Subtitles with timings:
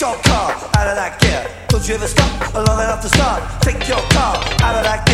[0.00, 1.46] your car out of that gear?
[1.68, 3.42] Don't you ever stop long enough to start?
[3.60, 5.09] Take your car out of that gear.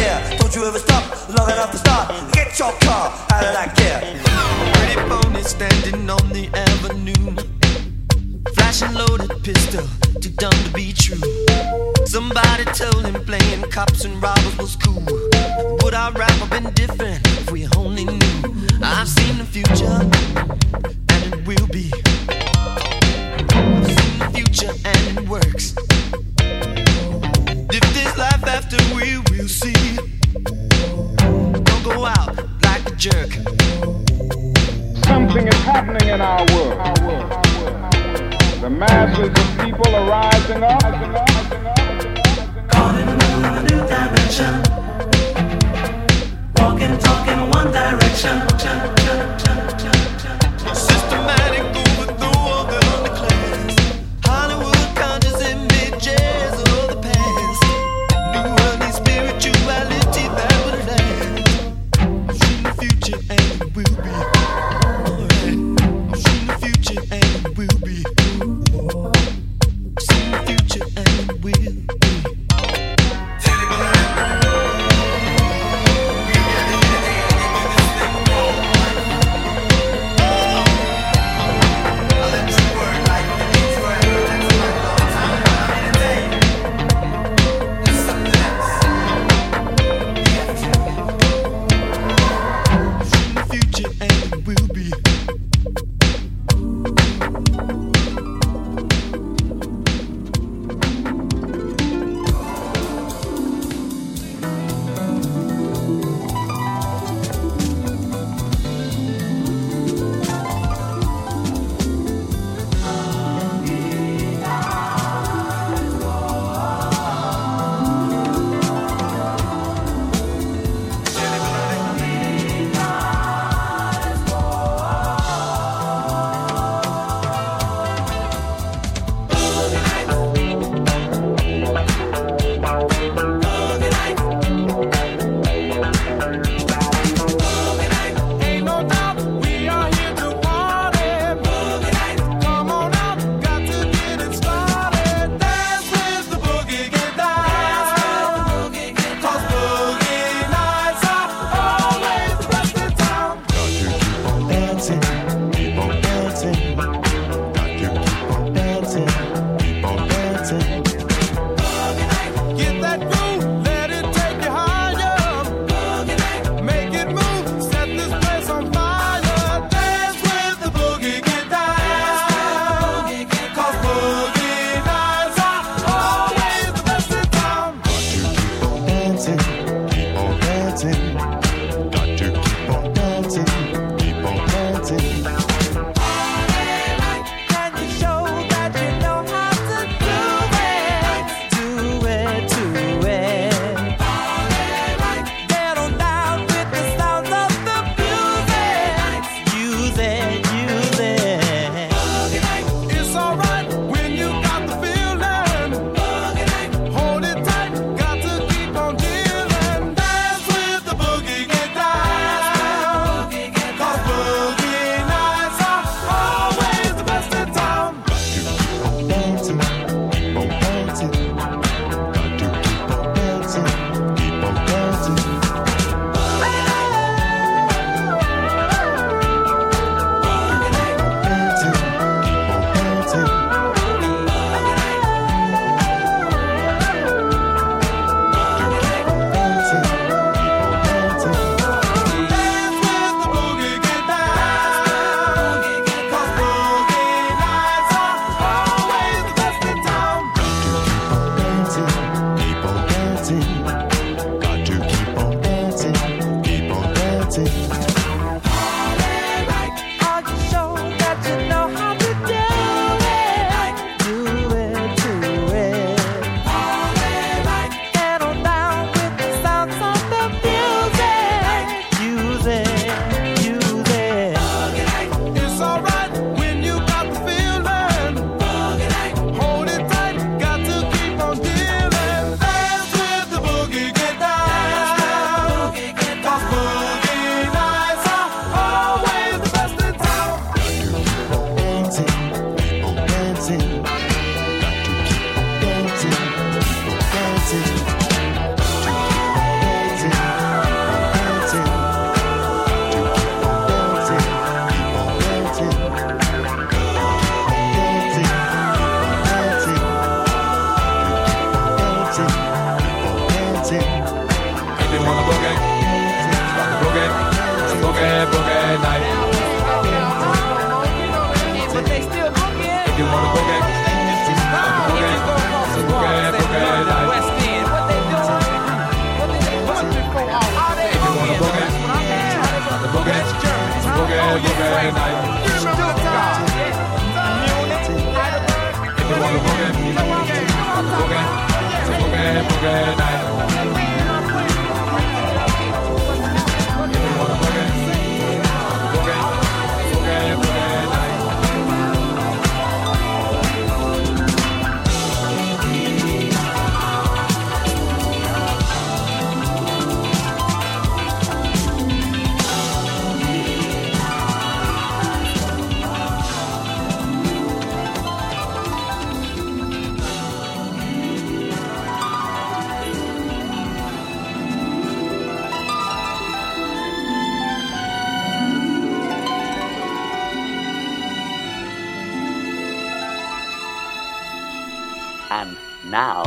[385.37, 386.23] And now,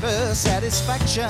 [0.00, 1.28] give her satisfaction.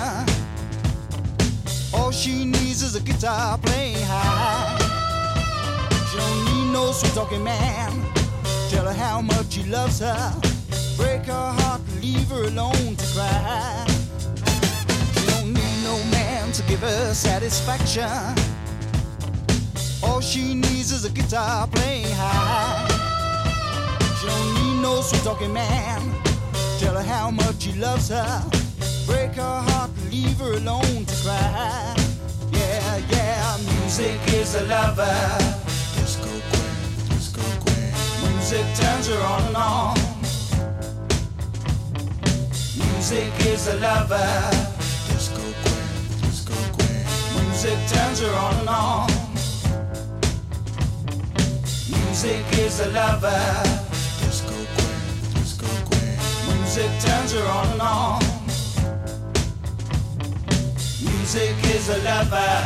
[1.92, 4.78] All she needs is a guitar playing high.
[6.10, 7.90] She don't need no sweet talking man.
[8.68, 10.34] Tell her how much he loves her.
[10.96, 13.86] Break her heart, leave her alone to cry.
[15.14, 18.08] She don't need no man to give her satisfaction.
[20.02, 22.86] All she needs is a guitar playing high.
[24.20, 26.00] She don't need no sweet talking man.
[26.78, 28.59] Tell her how much he loves her.
[29.10, 31.96] Break her heart, leave her alone to cry.
[32.52, 35.18] Yeah, yeah, music is a lover.
[35.98, 37.90] Disco queen, disco queen.
[38.22, 39.96] Music turns her on and on.
[42.78, 44.30] Music is a lover.
[45.10, 45.90] Disco queen,
[46.22, 47.04] disco queen.
[47.42, 49.10] Music turns her on and on.
[51.90, 53.42] Music is a lover.
[54.22, 56.16] Disco queen, disco queen.
[56.46, 58.29] Music turns her on and on.
[61.32, 62.60] Music is a lover.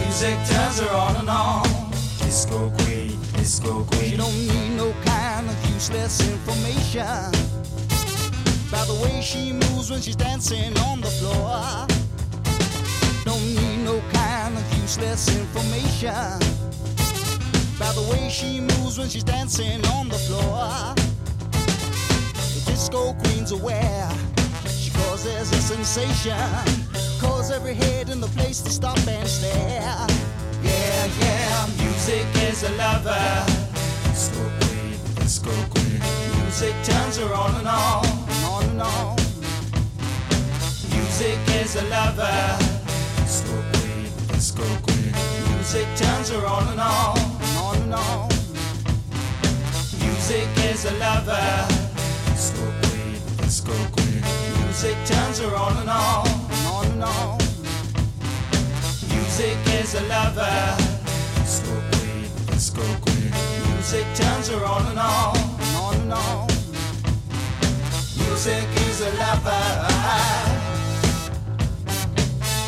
[0.00, 1.90] Music turns her on and on.
[2.18, 4.10] Disco queen, disco queen.
[4.10, 7.30] She don't need no kind of useless information.
[8.72, 11.86] By the way she moves when she's dancing on the floor.
[13.24, 16.40] Don't need no kind of useless information.
[17.78, 20.92] By the way she moves when she's dancing on the floor.
[21.52, 24.31] The disco queen's aware.
[25.22, 26.36] Causes a sensation.
[27.20, 29.80] Cause every head in the place to stop and stare.
[30.60, 33.46] Yeah, yeah, music is a lover.
[34.02, 36.00] Disco queen, disco queen.
[36.42, 38.04] Music turns her on and on,
[38.50, 39.16] on and on.
[40.90, 42.58] Music is a lover.
[43.18, 45.14] Disco queen, disco queen.
[45.54, 47.18] Music turns her on and on,
[47.62, 48.28] on and on.
[50.02, 51.68] Music is a lover.
[52.26, 54.01] Disco queen, disco queen.
[54.82, 56.26] Music turns her on and on,
[56.66, 57.38] on and on.
[59.14, 60.76] Music is a lover.
[61.36, 63.30] Disco queen, disco queen.
[63.74, 65.36] Music turns her on and on,
[65.76, 66.48] on and on.
[68.26, 69.86] Music is a lover.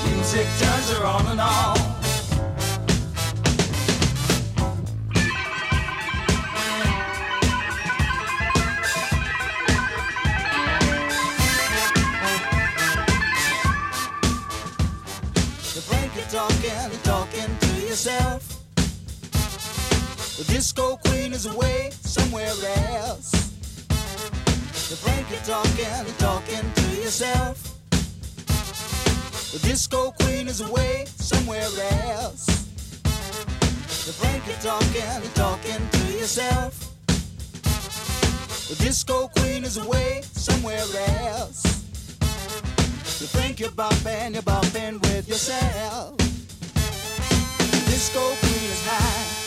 [0.06, 1.83] Music turns her on and on.
[22.34, 23.30] Somewhere else.
[24.90, 27.78] The blanket talking, talking to yourself.
[29.52, 31.68] The disco queen is away somewhere
[32.10, 32.46] else.
[34.06, 36.90] The blanket talking, talking to yourself.
[38.68, 41.62] The disco queen is away somewhere else.
[43.20, 46.16] You think you're bumping, you're bumping with yourself.
[46.16, 49.43] The disco queen is high.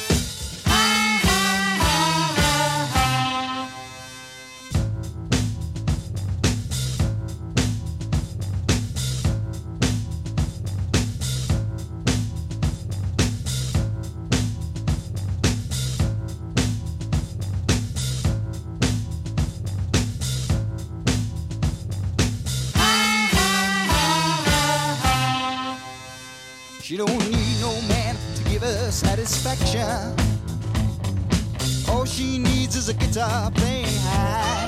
[28.98, 30.16] Satisfaction.
[31.88, 34.66] All she needs is a guitar playing high.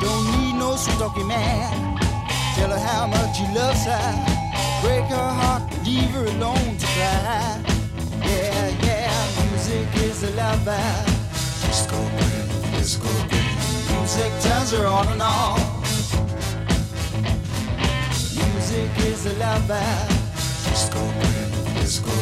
[0.00, 1.70] Don't need no sweet talking man.
[2.56, 4.08] Tell her how much he loves her.
[4.82, 7.62] Break her heart, leave her alone to cry.
[8.26, 9.12] Yeah, yeah,
[9.46, 10.82] music is a lover.
[11.66, 13.54] Disco queen, disco queen.
[13.94, 15.60] Music turns her on and on.
[18.34, 19.90] Music is a lover.
[20.66, 22.19] Disco queen, disco queen.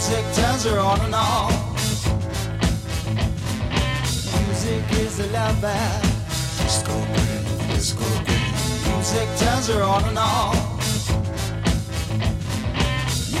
[0.00, 1.52] Music turns her on and on.
[4.46, 5.76] Music is a lover.
[6.56, 8.94] Disco queen, disco queen.
[8.94, 10.56] Music turns her on and on.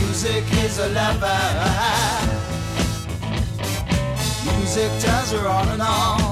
[0.02, 1.40] Music is a lover.
[4.58, 6.29] Music turns her on and on.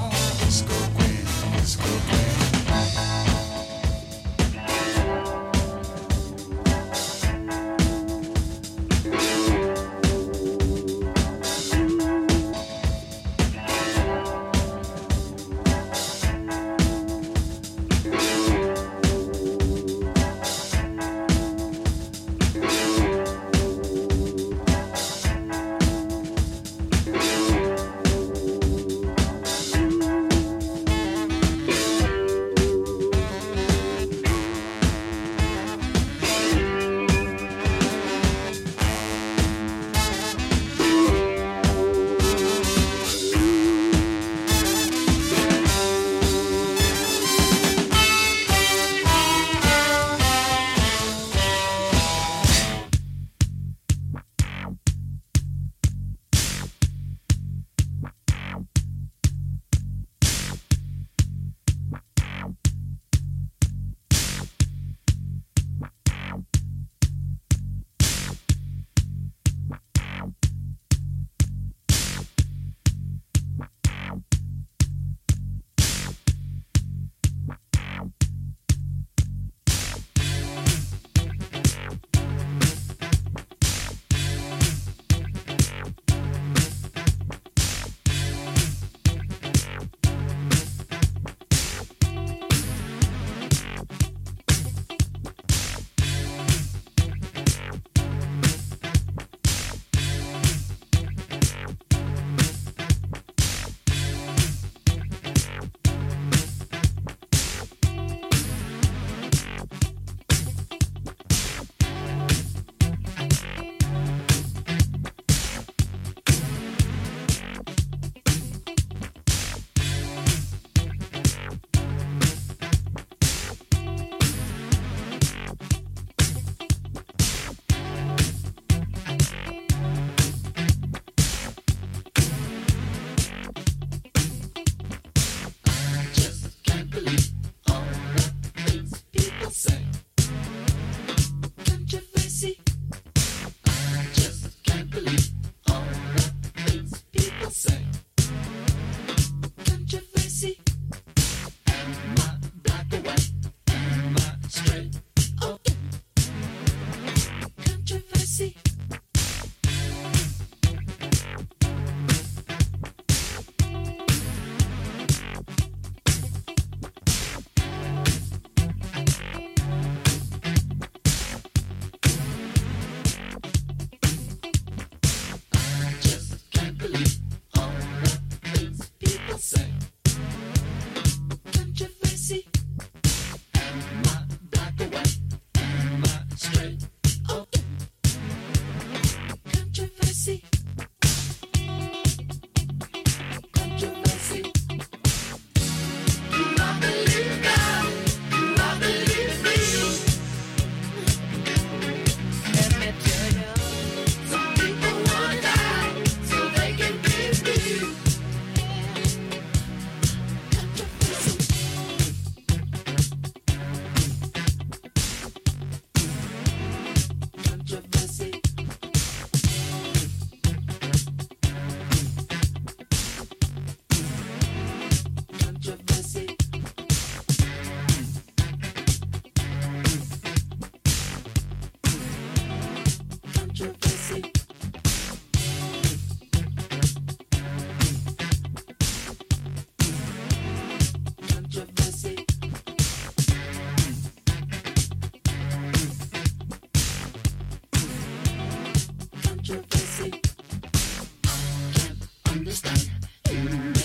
[252.48, 253.77] understand.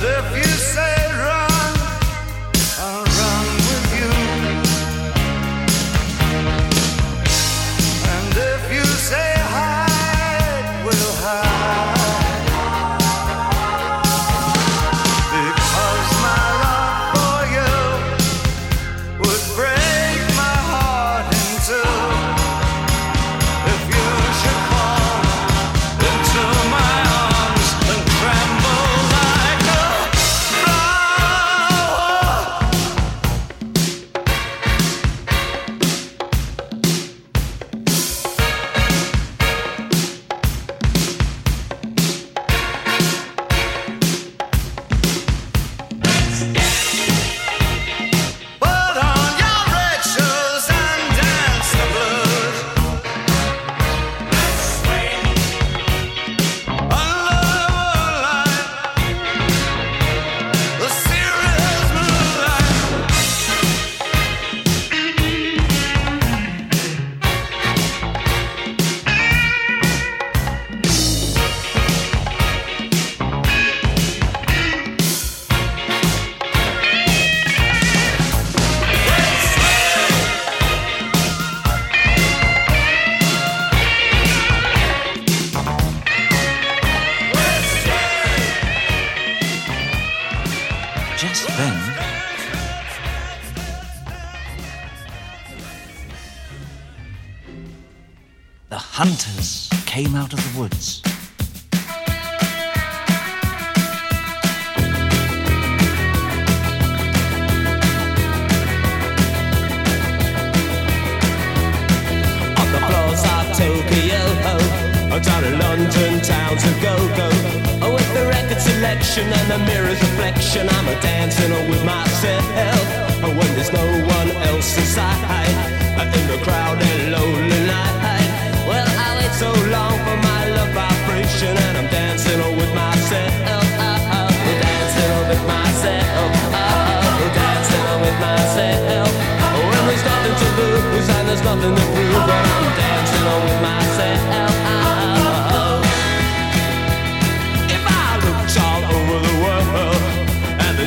[0.00, 0.55] the future.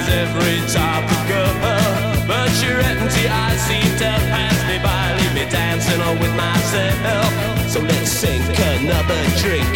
[0.10, 1.54] every type of girl.
[2.28, 7.32] But your empty eyes seem to pass me by, leave me dancing on with myself.
[7.70, 8.46] So let's sink
[8.78, 9.74] another drink,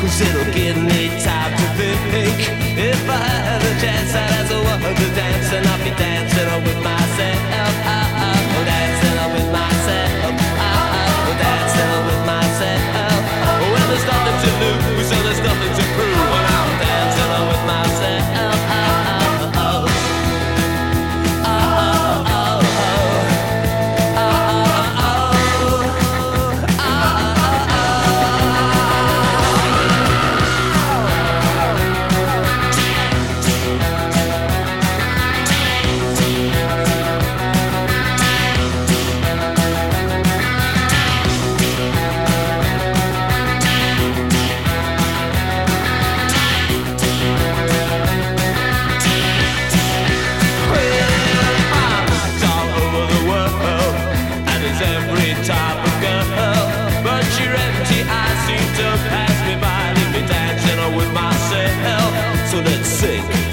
[0.00, 1.66] cause it'll give me time to
[2.10, 2.38] think.
[2.78, 6.62] If I had a chance, I'd ask a to dance, and I'd be dancing on
[6.64, 7.59] with myself.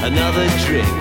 [0.04, 1.00] another drink,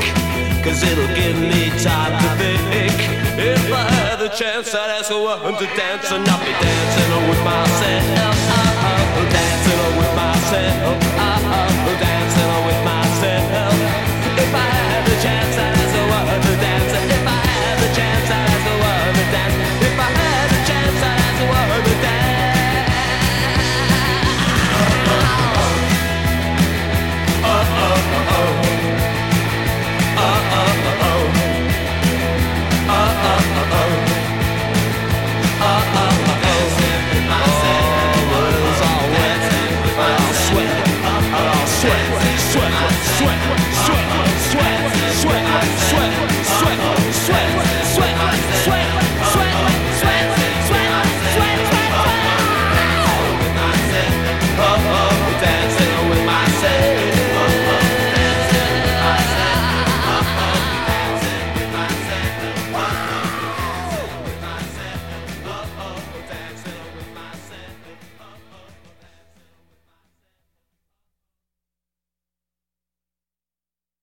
[0.64, 2.28] cause it'll give me time to
[2.70, 2.96] think.
[3.38, 7.10] If I had the chance, I'd ask a woman to dance, and I'll be dancing
[7.28, 8.36] with myself.
[8.90, 11.05] I'm dancing with myself.